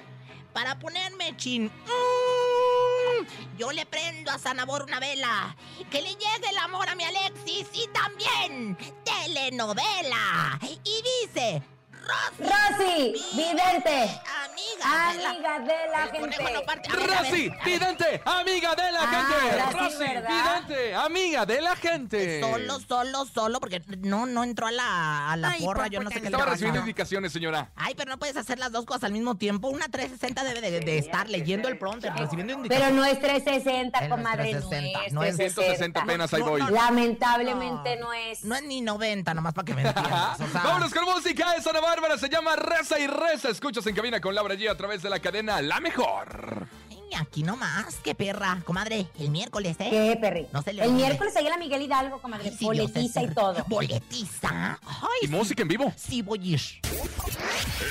[0.52, 1.64] Para ponerme chin.
[1.66, 5.56] mm, Yo le prendo a Sanabor una vela.
[5.90, 10.58] Que le llegue el amor a mi Alexis y también telenovela.
[10.84, 11.62] Y dice,
[12.08, 16.96] Rosy, Rosy, vidente, amiga, de la- amiga de la gente.
[17.06, 19.78] Rosy, vidente, amiga de la gente.
[19.78, 20.30] Rosy, ¿verdad?
[20.64, 22.40] vidente, amiga de la gente.
[22.40, 26.00] Solo, solo, solo, porque no, no entró a la, a la Ay, porra, por- yo
[26.00, 27.70] no sé qué le Estaba recibiendo indicaciones, señora.
[27.76, 29.68] Ay, pero no puedes hacer las dos cosas al mismo tiempo.
[29.68, 32.88] Una 360 debe de, de estar leyendo el prompter, recibiendo indicaciones.
[32.90, 36.32] Pero no es 360, Pero no es comadre, 360, no es no es 160 apenas
[36.32, 36.62] ahí voy.
[36.70, 38.44] Lamentablemente no es.
[38.44, 40.38] No es ni 90, nomás para que me entiendas.
[40.52, 43.48] Vámonos con música de Ana Bárbara, se llama Reza y Reza.
[43.48, 46.68] Escuchas en cabina con Laura G a través de la cadena La Mejor.
[46.90, 48.62] ay, aquí nomás, qué perra.
[48.64, 49.88] Comadre, el miércoles, ¿eh?
[49.90, 50.46] ¿Qué, Perry?
[50.52, 51.06] No se le El olvide.
[51.06, 52.50] miércoles ahí la Miguel Hidalgo, comadre.
[52.50, 53.64] Ay, sí, boletiza Dios y todo.
[53.66, 54.78] ¿Boletiza?
[54.86, 55.32] Ay, Y sí.
[55.32, 55.92] música en vivo.
[55.96, 56.60] Sí, voy a ir.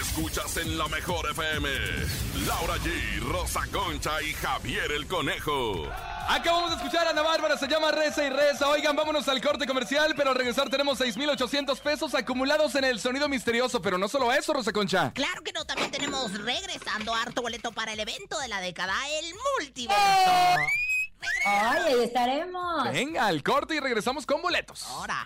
[0.01, 1.69] Escuchas en la mejor FM.
[2.47, 5.83] Laura G, Rosa Concha y Javier el Conejo.
[6.29, 8.67] Acabamos de escuchar a Ana Bárbara, se llama Reza y Reza.
[8.67, 13.29] Oigan, vámonos al corte comercial, pero al regresar tenemos 6,800 pesos acumulados en el sonido
[13.29, 13.81] misterioso.
[13.81, 15.11] Pero no solo eso, Rosa Concha.
[15.13, 19.33] Claro que no, también tenemos regresando harto boleto para el evento de la década, el
[19.57, 20.01] multiverso.
[21.45, 22.91] Ay, ahí estaremos.
[22.91, 24.83] Venga, al corte y regresamos con boletos.
[24.83, 25.25] Ahora.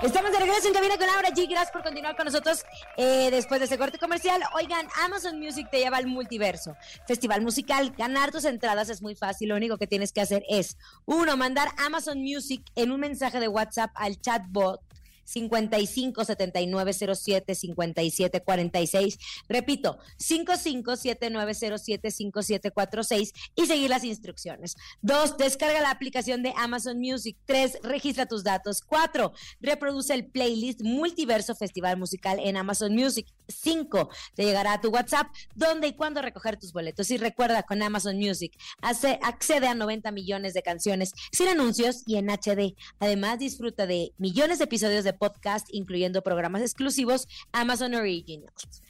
[0.00, 1.48] Estamos de regreso en cabina con Laura G.
[1.48, 2.64] Gracias por continuar con nosotros
[2.96, 4.40] eh, después de este corte comercial.
[4.54, 6.76] Oigan, Amazon Music te lleva al multiverso.
[7.08, 7.92] Festival musical.
[7.98, 9.48] Ganar tus entradas es muy fácil.
[9.48, 13.48] Lo único que tienes que hacer es, uno, mandar Amazon Music en un mensaje de
[13.48, 14.80] WhatsApp al chatbot
[15.28, 19.18] 55 7907 57 46.
[19.48, 24.76] Repito, 55 7907 5746 y seguir las instrucciones.
[25.02, 27.36] Dos, descarga la aplicación de Amazon Music.
[27.44, 28.80] Tres, registra tus datos.
[28.80, 33.26] Cuatro, reproduce el playlist Multiverso Festival Musical en Amazon Music.
[33.48, 37.10] Cinco, te llegará a tu WhatsApp dónde y cuándo recoger tus boletos.
[37.10, 42.16] Y recuerda, con Amazon Music, hace, accede a 90 millones de canciones sin anuncios y
[42.16, 42.74] en HD.
[42.98, 48.82] Además, disfruta de millones de episodios de podcast, incluyendo programas exclusivos Amazon Originals.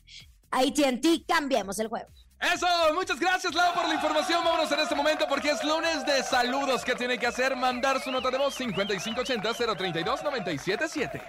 [0.51, 2.09] AT&T, cambiemos el juego.
[2.41, 4.45] Eso, muchas gracias, Lau, por la información.
[4.45, 6.85] Vámonos en este momento porque es lunes de saludos.
[6.85, 7.57] ¿Qué tiene que hacer?
[7.57, 11.21] Mandar su nota de voz 5580-032-977.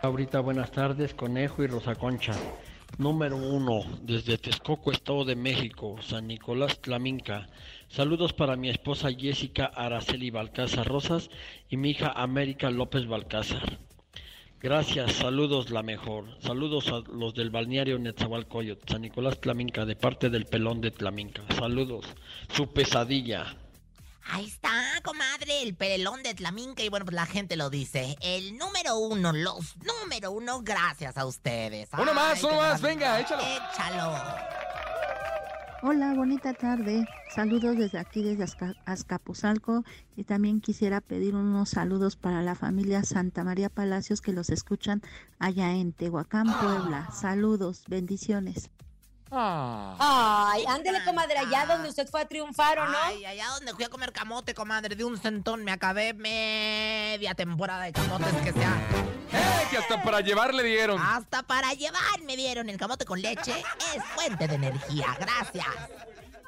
[0.00, 2.32] Ahorita buenas tardes, Conejo y Rosa Concha.
[2.96, 7.48] Número uno, desde Texcoco, Estado de México, San Nicolás Tlaminca.
[7.88, 11.28] Saludos para mi esposa Jessica Araceli Balcázar Rosas
[11.68, 13.78] y mi hija América López Balcázar.
[14.60, 16.24] Gracias, saludos la mejor.
[16.40, 21.42] Saludos a los del balneario Netzahualcoyot, San Nicolás Tlaminca, de parte del pelón de Tlaminca.
[21.56, 22.06] Saludos,
[22.54, 23.56] su pesadilla.
[24.28, 26.82] Ahí está, comadre, el pelón de Tlaminca.
[26.82, 28.16] Y bueno, pues la gente lo dice.
[28.20, 31.88] El número uno, los número uno, gracias a ustedes.
[31.96, 33.42] Uno más, uno más, venga, échalo.
[33.42, 34.14] Échalo.
[35.88, 37.06] Hola, bonita tarde.
[37.32, 39.84] Saludos desde aquí, desde Azca- Azcapotzalco.
[40.16, 45.00] Y también quisiera pedir unos saludos para la familia Santa María Palacios que los escuchan
[45.38, 47.08] allá en Tehuacán, Puebla.
[47.12, 48.68] Saludos, bendiciones.
[49.30, 50.52] Ah.
[50.52, 52.96] Ay, ándele, comadre, allá donde usted fue a triunfar, ¿o no?
[53.04, 57.84] Ay, allá donde fui a comer camote, comadre, de un centón me acabé media temporada
[57.84, 58.76] de camotes que sea.
[59.32, 59.66] ¡Eh!
[59.70, 61.00] Que hasta para llevar le dieron.
[61.00, 63.52] Hasta para llevar me dieron el camote con leche.
[63.94, 65.16] Es fuente de energía.
[65.18, 65.66] Gracias.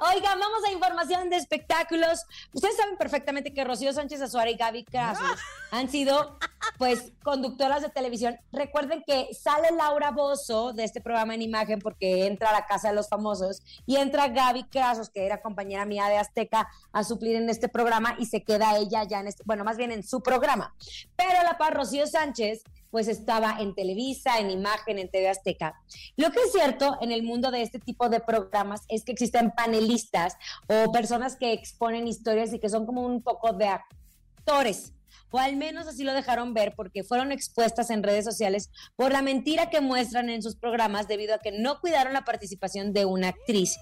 [0.01, 2.25] Oigan, vamos a información de espectáculos.
[2.53, 5.27] Ustedes saben perfectamente que Rocío Sánchez Azuara y Gaby Crasos
[5.73, 6.39] han sido
[6.77, 8.39] pues conductoras de televisión.
[8.53, 12.91] Recuerden que sale Laura Bozo de este programa en imagen porque entra a la casa
[12.91, 17.35] de los famosos y entra Gaby Crasos, que era compañera mía de Azteca, a suplir
[17.35, 20.23] en este programa y se queda ella ya en este, bueno, más bien en su
[20.23, 20.75] programa.
[21.17, 25.75] Pero la par Rocío Sánchez pues estaba en Televisa, en Imagen, en TV Azteca.
[26.17, 29.53] Lo que es cierto en el mundo de este tipo de programas es que existen
[29.53, 30.37] panelistas
[30.69, 34.93] o personas que exponen historias y que son como un poco de actores
[35.31, 39.23] o al menos así lo dejaron ver porque fueron expuestas en redes sociales por la
[39.23, 43.29] mentira que muestran en sus programas debido a que no cuidaron la participación de una
[43.29, 43.77] actriz,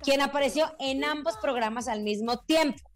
[0.00, 2.87] quien apareció en ambos programas al mismo tiempo.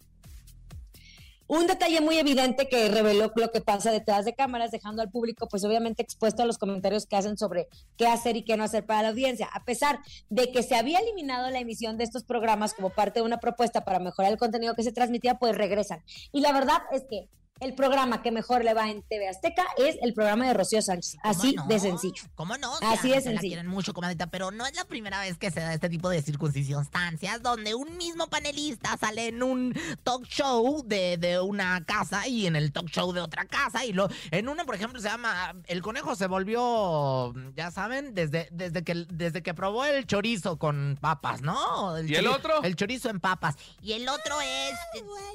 [1.54, 5.48] Un detalle muy evidente que reveló lo que pasa detrás de cámaras, dejando al público
[5.50, 8.86] pues obviamente expuesto a los comentarios que hacen sobre qué hacer y qué no hacer
[8.86, 9.50] para la audiencia.
[9.52, 9.98] A pesar
[10.30, 13.84] de que se había eliminado la emisión de estos programas como parte de una propuesta
[13.84, 16.02] para mejorar el contenido que se transmitía, pues regresan.
[16.32, 17.28] Y la verdad es que
[17.60, 21.16] el programa que mejor le va en TV Azteca es el programa de Rocío Sánchez.
[21.22, 21.64] Así no?
[21.66, 22.24] de sencillo.
[22.34, 22.72] ¿Cómo no?
[22.82, 23.50] Así de se la sencillo.
[23.52, 26.22] quieren mucho, comadita, pero no es la primera vez que se da este tipo de
[26.22, 32.46] circunstancias donde un mismo panelista sale en un talk show de, de una casa y
[32.46, 35.54] en el talk show de otra casa y lo en uno, por ejemplo, se llama
[35.66, 40.98] El conejo se volvió, ya saben, desde, desde que desde que probó el chorizo con
[41.00, 41.96] papas, ¿no?
[42.02, 42.62] ¿Y el otro?
[42.64, 43.54] El chorizo en papas.
[43.80, 44.74] Y el otro es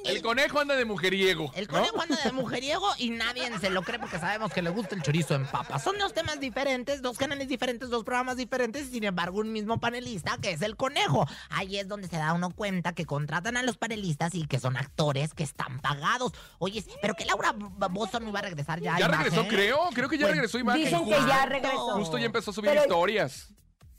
[0.04, 1.50] El conejo anda de mujeriego.
[1.54, 1.72] el ¿no?
[1.72, 5.02] conejo anda de mujeriego y nadie se lo cree porque sabemos que le gusta el
[5.02, 5.82] chorizo en papas.
[5.82, 10.38] Son dos temas diferentes, dos canales diferentes, dos programas diferentes, sin embargo, un mismo panelista
[10.40, 11.26] que es el conejo.
[11.50, 14.76] Ahí es donde se da uno cuenta que contratan a los panelistas y que son
[14.76, 16.32] actores que están pagados.
[16.58, 18.98] Oye, pero que Laura Bozo no iba a regresar ya.
[18.98, 19.78] Ya regresó, creo.
[19.94, 20.84] Creo que ya Pues, regresó imagen.
[20.84, 21.28] dicen que justo.
[21.28, 21.94] ya regresó.
[21.96, 23.48] Justo ya empezó a subir Pero- historias.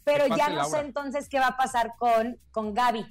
[0.04, 0.80] Pero Que ya no Laura.
[0.80, 3.06] sé entonces qué va a pasar con, con Gaby.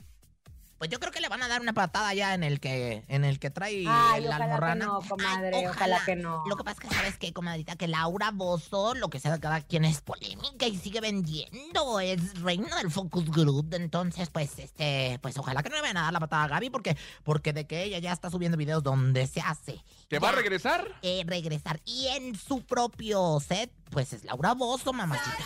[0.79, 3.25] Pues yo creo que le van a dar una patada ya en el que en
[3.25, 4.85] el que trae Ay, la ojalá que almorrana.
[4.87, 6.45] no, comadre, Ay, ojalá que no.
[6.47, 9.41] Lo que pasa es que sabes qué, comadrita, que Laura Bozo, lo que sea de
[9.41, 15.19] cada quien es polémica y sigue vendiendo, es reina del focus group, entonces pues este,
[15.21, 17.67] pues ojalá que no le vayan a dar la patada a Gaby porque porque de
[17.67, 19.83] que ella ya está subiendo videos donde se hace.
[20.09, 20.87] ¿Que va a regresar?
[21.03, 25.37] eh, regresar y en su propio set, pues es Laura Bozo, mamacita.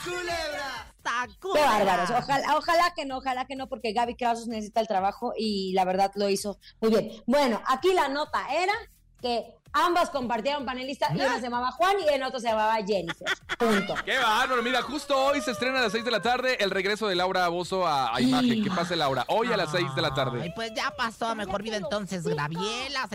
[1.54, 2.10] Qué bárbaros.
[2.10, 5.84] Ojalá, ojalá que no, ojalá que no, porque Gaby Krausos necesita el trabajo y la
[5.84, 7.22] verdad lo hizo muy bien.
[7.26, 8.72] Bueno, aquí la nota era
[9.20, 13.26] que ambas compartieron panelistas y uno se llamaba Juan y el otro se llamaba Jennifer.
[13.58, 13.94] Punto.
[14.04, 14.62] Qué bárbaro.
[14.62, 17.48] Mira, justo hoy se estrena a las 6 de la tarde el regreso de Laura
[17.48, 18.62] Bozo a, a imagen.
[18.64, 19.24] Que pase Laura.
[19.28, 20.52] Hoy a las 6 de la Ay, tarde.
[20.54, 22.36] pues ya pasó a mejor vida entonces, quedó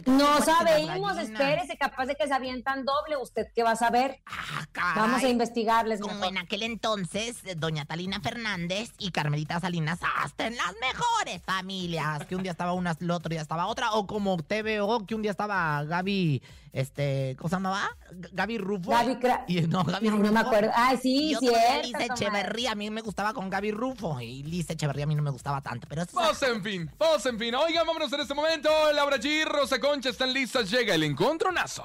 [0.06, 3.18] No sabemos, espérese, capaz de que se avientan doble.
[3.18, 4.22] ¿Usted qué va a saber?
[4.26, 4.94] Ah, caray.
[4.96, 6.30] Vamos a investigarles Como mejor.
[6.30, 12.26] en aquel entonces, eh, doña Talina Fernández y Carmelita Salinas, hasta en las mejores familias.
[12.26, 13.92] Que un día estaba una, el otro día estaba otra.
[13.94, 16.42] O como TVO, que un día estaba Gaby,
[16.74, 17.90] este, ¿cómo se llamaba?
[18.12, 18.92] Gaby Rufo.
[18.92, 20.24] Gaby Cra- Y, no, Gaby Rufo.
[20.24, 20.72] no me acuerdo.
[20.76, 21.30] Ay, sí.
[21.30, 22.06] Lisa comadre.
[22.06, 24.20] Echeverría, a mí me gustaba con Gaby Rufo.
[24.22, 25.88] Y Lisa Echeverría a mí no me gustaba tanto.
[25.90, 27.56] Pero eso en fin, vamos en fin.
[27.56, 28.70] Oigan, vámonos en este momento.
[28.94, 30.70] Laura G, Rosa Concha están listas.
[30.70, 31.84] Llega el encontronazo.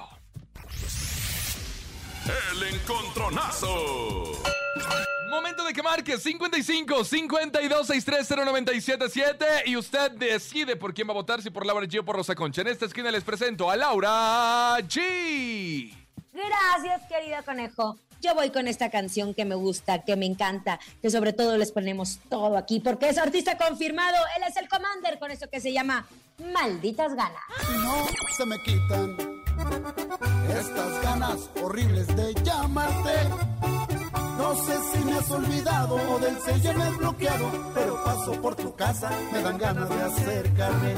[2.53, 4.33] El encontronazo.
[5.33, 11.15] Momento de que marque 55 52 630 977 y usted decide por quién va a
[11.15, 12.61] votar, si por Laura G o por Rosa Concha.
[12.61, 15.91] En esta esquina les presento a Laura G.
[16.35, 17.99] Gracias, querido conejo.
[18.21, 21.73] Yo voy con esta canción que me gusta, que me encanta, que sobre todo les
[21.73, 24.19] ponemos todo aquí, porque es artista confirmado.
[24.37, 26.07] Él es el Commander con esto que se llama
[26.53, 27.43] Malditas Ganas.
[27.79, 29.17] no se me quitan
[30.51, 33.82] estas ganas horribles de llamarte.
[34.37, 38.57] No sé si me has olvidado o del sello me has bloqueado, pero paso por
[38.57, 40.95] tu casa, me dan ganas de acercarme.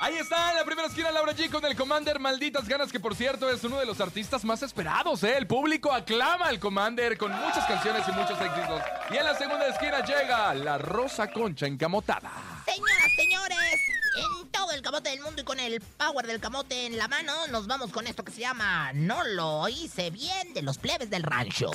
[0.00, 3.16] Ahí está, en la primera esquina Laura G con el Commander Malditas Ganas, que por
[3.16, 5.36] cierto es uno de los artistas más esperados, ¿eh?
[5.36, 8.82] El público aclama al Commander con muchas canciones y muchos éxitos.
[9.10, 12.30] Y en la segunda esquina llega la Rosa Concha encamotada.
[12.66, 13.80] Señoras, señores,
[14.16, 17.46] en todo el camote del mundo y con el power del camote en la mano,
[17.48, 21.22] nos vamos con esto que se llama No lo hice bien de los plebes del
[21.22, 21.70] rancho.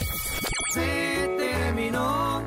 [0.73, 2.43] Se terminó.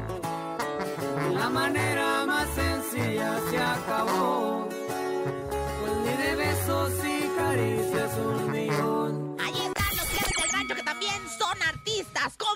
[1.32, 4.68] La manera más sencilla se acabó.
[4.68, 8.53] Pues ni de besos y caricias un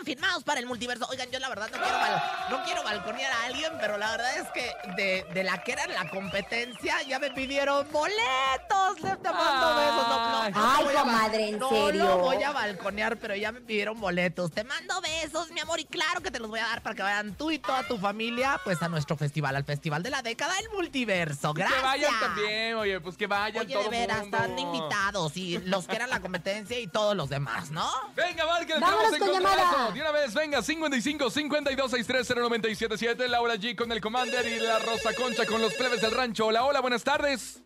[0.09, 1.07] confirmados para el multiverso.
[1.11, 4.37] Oigan, yo la verdad no quiero, bal- no quiero balconear a alguien, pero la verdad
[4.39, 9.01] es que de, de la que era la competencia ya me pidieron boletos.
[9.03, 10.09] Les te mando besos.
[10.09, 12.05] No, no, no Ay, comadre, ¿en no serio?
[12.05, 14.51] lo voy a balconear, pero ya me pidieron boletos.
[14.53, 17.03] Te mando besos, mi amor, y claro que te los voy a dar para que
[17.03, 20.59] vayan tú y toda tu familia pues a nuestro festival, al festival de la década,
[20.59, 21.53] el multiverso.
[21.53, 21.79] Gracias.
[21.79, 24.37] Que vayan también, oye, pues que vayan Oye, todo de veras, mundo.
[24.37, 27.89] están invitados y los que eran la competencia y todos los demás, ¿no?
[28.15, 29.93] Venga, márquenle, Vámonos con encontronazo.
[29.99, 34.79] De una vez, venga, 55 52 630 977 Laura G con el Commander y la
[34.79, 36.47] Rosa Concha con los plebes del rancho.
[36.47, 37.61] Hola, hola, buenas tardes.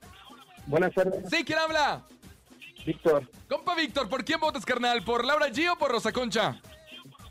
[0.64, 2.06] Buenas tardes, Sí, ¿quién habla?
[2.86, 5.04] Víctor, Compa Víctor, ¿por quién votas, carnal?
[5.04, 6.58] ¿Por Laura G o por Rosa Concha?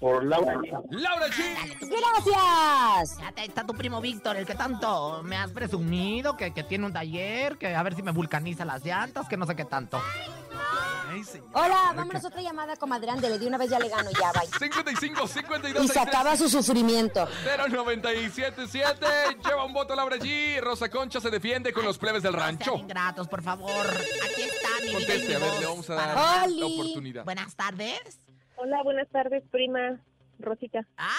[0.02, 0.56] Por Laura.
[0.90, 1.56] Laura G.
[1.80, 3.18] Gracias.
[3.38, 6.92] Ahí está tu primo Víctor, el que tanto me has presumido, que, que tiene un
[6.94, 10.02] taller, que a ver si me vulcaniza las llantas, que no sé qué tanto.
[10.04, 11.22] Ay.
[11.54, 13.12] Hola, vámonos otra llamada, comadre.
[13.12, 14.48] Ándele, de una vez ya le gano, ya, bye.
[14.60, 17.28] 55 52 Y se acaba su sufrimiento.
[17.70, 19.06] 0977
[19.46, 20.60] lleva un voto Laura G.
[20.62, 22.76] Rosa Concha se defiende con los plebes del No rancho.
[22.78, 23.86] ingratos, por favor.
[23.88, 26.48] Aquí está mi vida y Conteste, mi a ver, voz le vamos a para- dar
[26.48, 26.60] Oli.
[26.60, 27.24] la oportunidad.
[27.26, 28.20] Buenas tardes.
[28.64, 29.98] Hola, buenas tardes, prima
[30.40, 30.80] Rosita.
[30.98, 31.10] ¡Ay!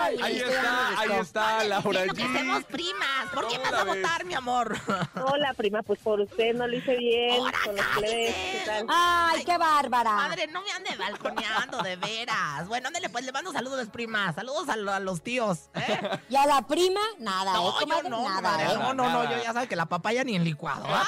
[0.00, 2.64] Ay, Ahí está, ahí está Laura que G.
[2.66, 3.28] primas.
[3.34, 4.76] ¿Por qué ¿Cómo vas a votar, mi amor?
[5.14, 8.34] Hola, prima, pues por usted no lo hice bien con los plebes.
[8.34, 8.86] ¿Qué tal?
[8.88, 10.12] Ay, qué bárbara.
[10.14, 12.66] Madre, no me ande balconeando, de veras.
[12.68, 14.32] Bueno, ándale, pues le mando saludos, prima.
[14.32, 15.70] Saludos a, lo- a los tíos.
[15.74, 16.18] ¿eh?
[16.28, 18.10] Y a la prima, nada, ¿eh, No, yo comadre?
[18.10, 18.78] no, nada, comadre, ¿eh?
[18.78, 20.86] no, no, no, yo ya sabe que la papaya ni en licuado.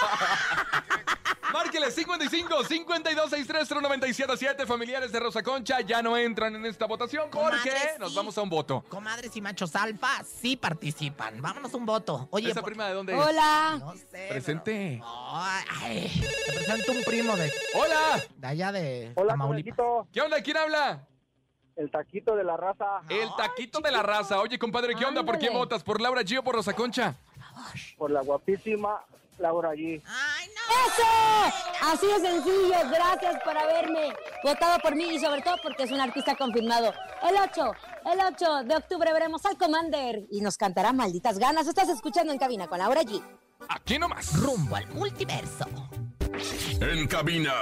[1.52, 7.28] Márquele 55 52 630 977 familiares de Rosa Concha ya no entran en esta votación
[7.30, 8.16] porque Comadre, nos sí.
[8.16, 8.84] vamos a un voto.
[8.88, 11.40] Comadres y machos alfa sí participan.
[11.42, 12.28] Vámonos un voto.
[12.30, 13.18] Oye, ¿Esa por- prima de dónde es?
[13.20, 13.76] Hola.
[13.80, 14.26] No sé.
[14.30, 14.98] Presente.
[15.00, 15.06] pero-
[15.80, 18.22] ay, te presento un primo de, Hola.
[18.36, 20.40] de allá de Hola, conejito, ¿Qué onda?
[20.42, 21.06] ¿Quién habla?
[21.74, 24.38] el taquito de la raza, El taquito de la raza.
[24.40, 25.22] Oye, compadre, ¿qué onda?
[25.24, 25.52] ¿Por Ándale.
[25.56, 25.82] votas?
[25.82, 27.14] ¿Por Laura G o por Rosa Concha?
[27.96, 29.00] por la guapísima
[29.42, 30.00] Laura G.
[30.06, 30.62] Ay, no.
[30.86, 31.56] ¡Eso!
[31.82, 32.90] Así de sencillo.
[32.90, 36.92] Gracias por haberme votado por mí y sobre todo porque es un artista confirmado.
[37.22, 37.72] El 8,
[38.12, 41.66] el 8 de octubre veremos al Commander y nos cantará malditas ganas.
[41.66, 43.20] Estás escuchando en cabina con Laura G.
[43.68, 44.32] Aquí nomás.
[44.40, 45.66] Rumbo al multiverso.
[46.80, 47.52] En cabina,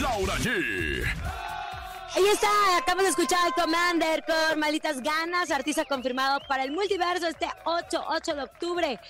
[0.00, 1.04] Laura G.
[2.12, 7.28] Ahí está, acabamos de escuchar al Commander con malditas ganas, artista confirmado para el multiverso
[7.28, 9.00] este 8, 8 de octubre.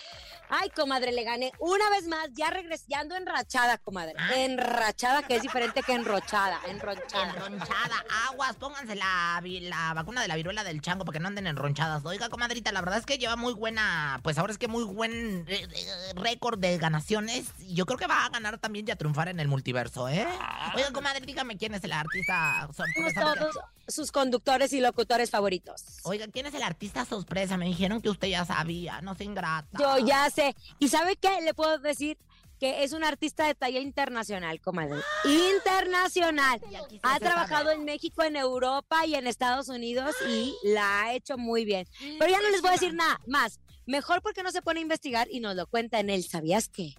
[0.51, 4.15] Ay, comadre, le gané una vez más, ya regresando enrachada, comadre.
[4.35, 7.33] Enrachada, que es diferente que enrochada, enronchada.
[7.47, 11.47] Enronchada, aguas, pónganse la, la vacuna de la viruela del chango para que no anden
[11.47, 12.05] enronchadas.
[12.05, 15.45] Oiga, comadrita, la verdad es que lleva muy buena, pues ahora es que muy buen
[15.47, 17.47] eh, eh, récord de ganaciones.
[17.61, 20.27] Y Yo creo que va a ganar también y a triunfar en el multiverso, ¿eh?
[20.75, 23.21] Oiga, comadre, dígame quién es el artista sorpresa.
[23.21, 25.83] todos sus conductores y locutores favoritos.
[26.05, 27.57] Oiga, ¿quién es el artista sorpresa?
[27.57, 29.79] Me dijeron que usted ya sabía, no se ingrata.
[29.79, 30.40] Yo ya sé.
[30.79, 31.41] ¿Y sabe qué?
[31.43, 32.19] Le puedo decir
[32.61, 35.01] que es un artista de talla internacional, comadre.
[35.25, 36.61] Internacional.
[36.71, 41.15] Ya quisiese Ha trabajado en México, en Europa y en Estados Unidos y la ha
[41.15, 41.89] hecho muy bien.
[42.19, 43.61] Pero ya no les voy a decir nada más.
[43.87, 46.23] Mejor porque no se pone a investigar y nos lo cuenta en él.
[46.23, 46.95] ¿Sabías qué?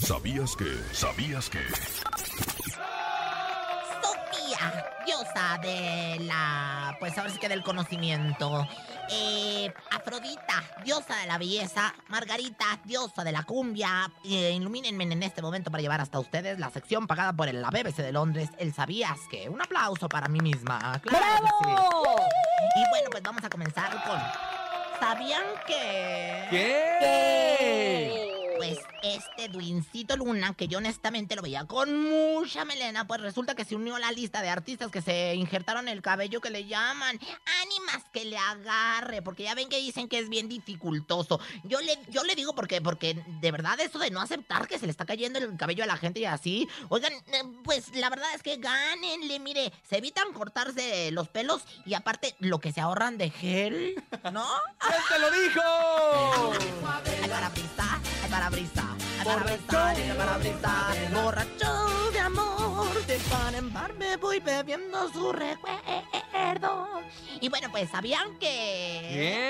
[0.00, 0.72] ¿Sabías que?
[0.92, 1.58] ¿Sabías que?
[4.02, 8.68] Sofía, diosa de la, pues ahora sí que del conocimiento.
[9.10, 11.94] Eh, Afrodita, diosa de la belleza.
[12.08, 14.10] Margarita, diosa de la cumbia.
[14.24, 18.02] Eh, ilumínenme en este momento para llevar hasta ustedes la sección pagada por la BBC
[18.02, 19.48] de Londres, el Sabías que.
[19.48, 21.00] Un aplauso para mí misma.
[21.02, 21.70] Claro sí.
[21.70, 22.16] ¡Bravo!
[22.76, 24.20] Y bueno, pues vamos a comenzar con.
[25.00, 26.46] ¿Sabían que.?
[26.50, 28.33] ¿Qué?
[28.64, 33.66] Pues este Duincito Luna, que yo honestamente lo veía con mucha melena, pues resulta que
[33.66, 37.20] se unió a la lista de artistas que se injertaron el cabello que le llaman
[37.62, 41.40] ánimas que le agarre, porque ya ven que dicen que es bien dificultoso.
[41.64, 44.86] Yo le, yo le digo porque, porque de verdad eso de no aceptar que se
[44.86, 48.32] le está cayendo el cabello a la gente y así, oigan, eh, pues la verdad
[48.34, 53.18] es que gánenle, mire, se evitan cortarse los pelos y aparte lo que se ahorran
[53.18, 54.48] de gel, ¿no?
[54.78, 55.60] ¿Quién te lo dijo?
[56.58, 58.84] Ay, parabrisa, ay, parabrisa,
[59.18, 60.72] ay, parabrisa, ay, parabrisa,
[61.12, 67.00] borracho de amor, de par en par me voy bebiendo su recuerdo.
[67.40, 68.48] Y bueno, pues, ¿sabían que...?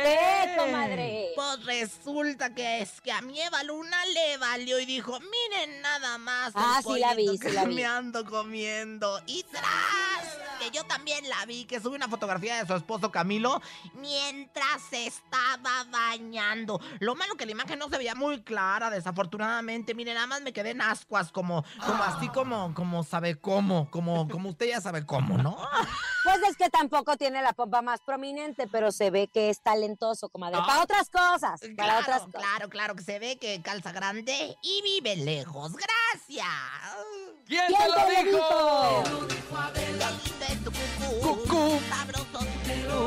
[0.04, 1.28] ¿Qué, comadre?
[1.34, 6.18] Pues resulta que es que a mi Eva Luna le valió y dijo, miren nada
[6.18, 7.74] más el Ah, sí la vi, sí la que vi.
[7.76, 9.20] me ando comiendo.
[9.26, 10.23] Y tras
[10.72, 13.60] yo también la vi, que sube una fotografía de su esposo Camilo
[13.94, 16.80] mientras se estaba bañando.
[17.00, 19.94] Lo malo que la imagen no se veía muy clara, desafortunadamente.
[19.94, 24.28] Miren, nada más me quedé en ascuas, como, como así como, como sabe cómo, como,
[24.28, 25.56] como usted ya sabe cómo, ¿no?
[26.24, 30.30] Pues es que tampoco tiene la pompa más prominente, pero se ve que es talentoso,
[30.30, 30.56] comadre.
[30.60, 30.66] Ah.
[30.66, 32.40] Para otras cosas, para Claro, otras cosas.
[32.40, 35.72] claro, claro que se ve que calza grande y vive lejos.
[35.74, 36.46] Gracias.
[37.46, 39.24] ¿Quién, ¿Quién te lo te lo dijo?
[41.64, 41.80] Cucú.
[41.88, 42.38] Sabroso tu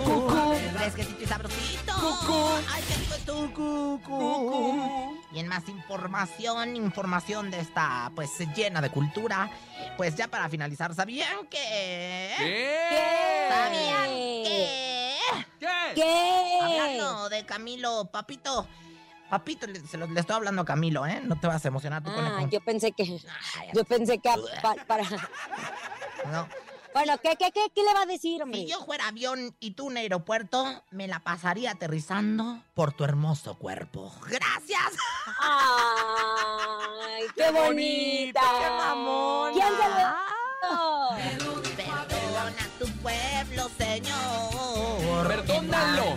[0.03, 0.55] cucú.
[0.77, 1.93] Fresquecito y sabrosito.
[1.93, 2.49] Cucú.
[2.73, 5.17] Ay, qué rico es tu cucú.
[5.31, 9.49] Y en más información, información de esta, pues llena de cultura.
[9.97, 12.33] Pues ya para finalizar, ¿sabían que?
[12.37, 13.47] ¿Qué?
[13.49, 15.17] ¿Sabían que?
[15.59, 15.67] ¿Qué?
[15.95, 16.59] ¿Qué?
[16.61, 18.67] Hablando de Camilo, papito.
[19.29, 21.19] Papito, le, se lo- le estoy hablando a Camilo, ¿eh?
[21.21, 22.49] No te vas a emocionar tú Ah, conejo.
[22.49, 24.29] yo pensé que, Ay, yo pensé que
[24.87, 25.03] para,
[26.31, 26.47] no.
[26.97, 28.61] Bueno, ¿qué, qué, qué, qué le va a decir, hombre?
[28.61, 33.55] Si yo fuera avión y tú un aeropuerto, me la pasaría aterrizando por tu hermoso
[33.55, 34.11] cuerpo.
[34.27, 34.93] ¡Gracias!
[35.39, 38.41] Ay, qué bonita.
[38.41, 39.53] qué mamona.
[39.53, 40.27] ¿Quién se lo?
[42.07, 45.27] Perdona tu pueblo, señor.
[45.27, 46.15] Perdónalo.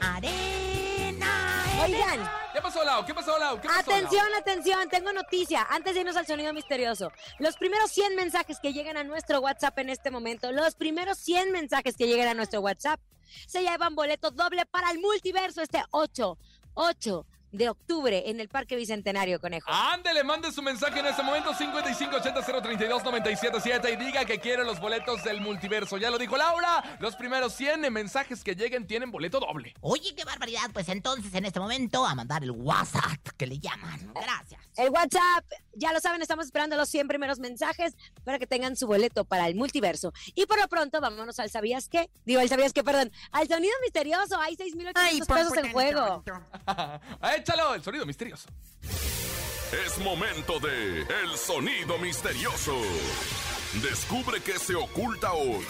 [0.00, 1.64] Arena.
[1.82, 3.04] Oigan, ¿Qué pasó, Lau?
[3.04, 3.60] ¿Qué pasó, Lau?
[3.60, 3.98] ¿Qué pasó, Lau?
[3.98, 5.66] atención, atención, tengo noticia.
[5.68, 9.78] Antes de irnos al sonido misterioso, los primeros 100 mensajes que lleguen a nuestro WhatsApp
[9.78, 13.00] en este momento, los primeros 100 mensajes que lleguen a nuestro WhatsApp,
[13.46, 16.38] se llevan boleto doble para el multiverso este 8,
[16.74, 19.70] 8 de octubre en el Parque Bicentenario, Conejo.
[19.70, 25.40] Ándele, mande su mensaje en este momento 5580-032-977 y diga que quiere los boletos del
[25.40, 25.98] multiverso.
[25.98, 29.74] Ya lo dijo Laura, los primeros 100 mensajes que lleguen tienen boleto doble.
[29.80, 30.70] Oye, qué barbaridad.
[30.72, 34.12] Pues entonces, en este momento, a mandar el WhatsApp que le llaman.
[34.14, 34.62] Gracias.
[34.76, 35.44] El WhatsApp,
[35.74, 37.94] ya lo saben, estamos esperando los 100 primeros mensajes
[38.24, 40.14] para que tengan su boleto para el multiverso.
[40.34, 42.08] Y por lo pronto, vámonos al ¿Sabías qué?
[42.24, 42.82] Digo, al ¿Sabías qué?
[42.82, 44.40] Perdón, al sonido misterioso.
[44.40, 46.24] Hay 6,800 pesos en juego.
[47.42, 48.48] Échalo, el sonido misterioso.
[49.84, 52.76] Es momento de El Sonido Misterioso.
[53.82, 55.64] Descubre qué se oculta hoy.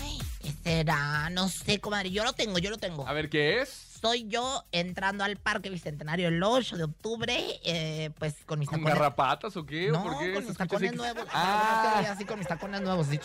[0.00, 1.30] Ay, ¿qué será?
[1.30, 2.10] No sé, comadre.
[2.10, 3.06] Yo lo tengo, yo lo tengo.
[3.06, 3.68] A ver, ¿qué es?
[4.00, 8.80] Soy yo entrando al Parque Bicentenario el 8 de octubre, eh, pues con mis ¿Con
[8.80, 8.94] tacones.
[8.98, 9.90] garrapatas o qué?
[9.90, 10.34] ¿O No, por qué?
[10.34, 10.96] con mis tacones así?
[10.98, 11.24] nuevos.
[11.32, 12.04] Ah.
[12.10, 13.08] Así con mis tacones nuevos.
[13.08, 13.18] así.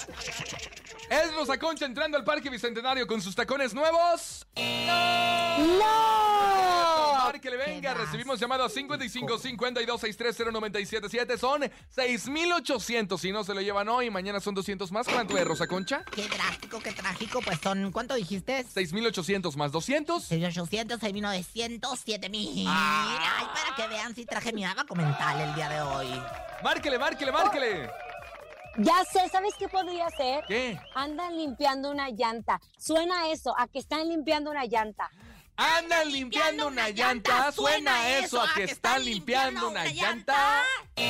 [1.10, 4.46] Es Rosa Concha entrando al Parque Bicentenario con sus tacones nuevos.
[4.56, 5.80] ¡No!
[7.24, 11.62] Márquele, venga, recibimos llamado a 55 52 630 977 Son
[11.96, 14.12] 6,800 si no se lo llevan hoy.
[14.12, 15.08] Mañana son 200 más.
[15.08, 16.04] ¿Cuánto es, Rosa Concha?
[16.12, 17.42] Qué drástico, qué trágico.
[17.42, 18.64] Pues son, ¿cuánto dijiste?
[18.72, 20.24] 6,800 más 200.
[20.24, 22.66] 6,800, 6,900, 7,000.
[22.68, 23.38] Ah.
[23.40, 26.22] Ay, para que vean si traje mi abaco mental el día de hoy.
[26.64, 28.09] Márquele, márquele, márquele.
[28.78, 30.44] Ya sé, ¿sabes qué podría ser?
[30.48, 30.80] ¿Qué?
[30.96, 32.62] Andan limpiando una llanta.
[32.78, 35.10] Suena eso, a que están limpiando una llanta.
[35.58, 37.52] Andan limpiando una llanta.
[37.52, 40.64] Suena eso a que están limpiando una llanta.
[40.96, 41.04] ¡No!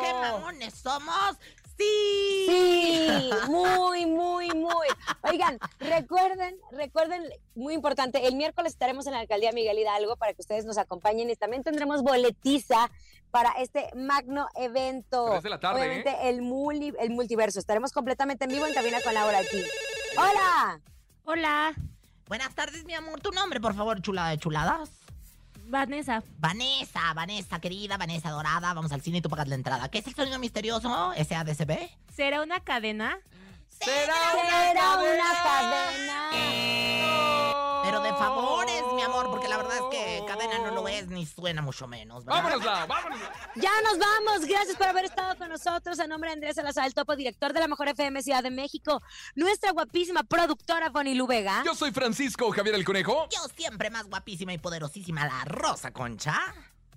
[0.00, 1.36] ¡Qué mamones somos!
[1.78, 2.46] ¡Sí!
[2.46, 4.86] Sí, muy, muy, muy.
[5.22, 7.22] Oigan, recuerden, recuerden,
[7.54, 11.30] muy importante, el miércoles estaremos en la alcaldía Miguel Hidalgo para que ustedes nos acompañen
[11.30, 12.90] y también tendremos boletiza
[13.30, 15.26] para este magno evento.
[15.30, 15.84] Tres de la tarde, ¿eh?
[15.84, 17.58] Obviamente el, muli- el multiverso.
[17.58, 19.62] Estaremos completamente en vivo en cabina con Laura aquí.
[20.16, 20.80] ¡Hola!
[21.24, 21.74] Hola,
[22.26, 23.20] Buenas tardes, mi amor.
[23.20, 24.90] Tu nombre, por favor, chulada de chuladas.
[25.66, 26.22] Vanessa.
[26.38, 28.72] Vanessa, Vanessa, querida, Vanessa dorada.
[28.74, 29.88] Vamos al cine y tú pagas la entrada.
[29.88, 31.12] ¿Qué es el sonido misterioso?
[31.14, 31.90] ¿SADCB?
[32.14, 33.18] ¿Será una cadena?
[33.68, 36.30] Será Será una cadena.
[37.84, 41.26] Pero de favores, mi amor, porque la verdad es que cadena no lo es ni
[41.26, 42.24] suena mucho menos.
[42.24, 42.42] ¿verdad?
[42.42, 43.18] Vámonos, Lau, vámonos.
[43.56, 44.46] Ya nos vamos.
[44.46, 46.00] Gracias por haber estado con nosotros.
[46.00, 49.02] A nombre de Andrés Salazar, el topo director de la Mejor FM Ciudad de México,
[49.34, 51.62] nuestra guapísima productora Bonnie Lubega.
[51.64, 53.28] Yo soy Francisco Javier el Conejo.
[53.30, 56.34] Yo siempre más guapísima y poderosísima, la Rosa Concha.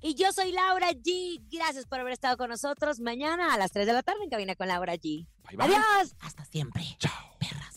[0.01, 1.41] Y yo soy Laura G.
[1.51, 2.99] Gracias por haber estado con nosotros.
[2.99, 5.25] Mañana a las 3 de la tarde en cabina con Laura G.
[5.47, 5.65] Bye, bye.
[5.65, 6.15] Adiós.
[6.19, 6.83] Hasta siempre.
[6.99, 7.35] Chao.
[7.39, 7.76] Perras.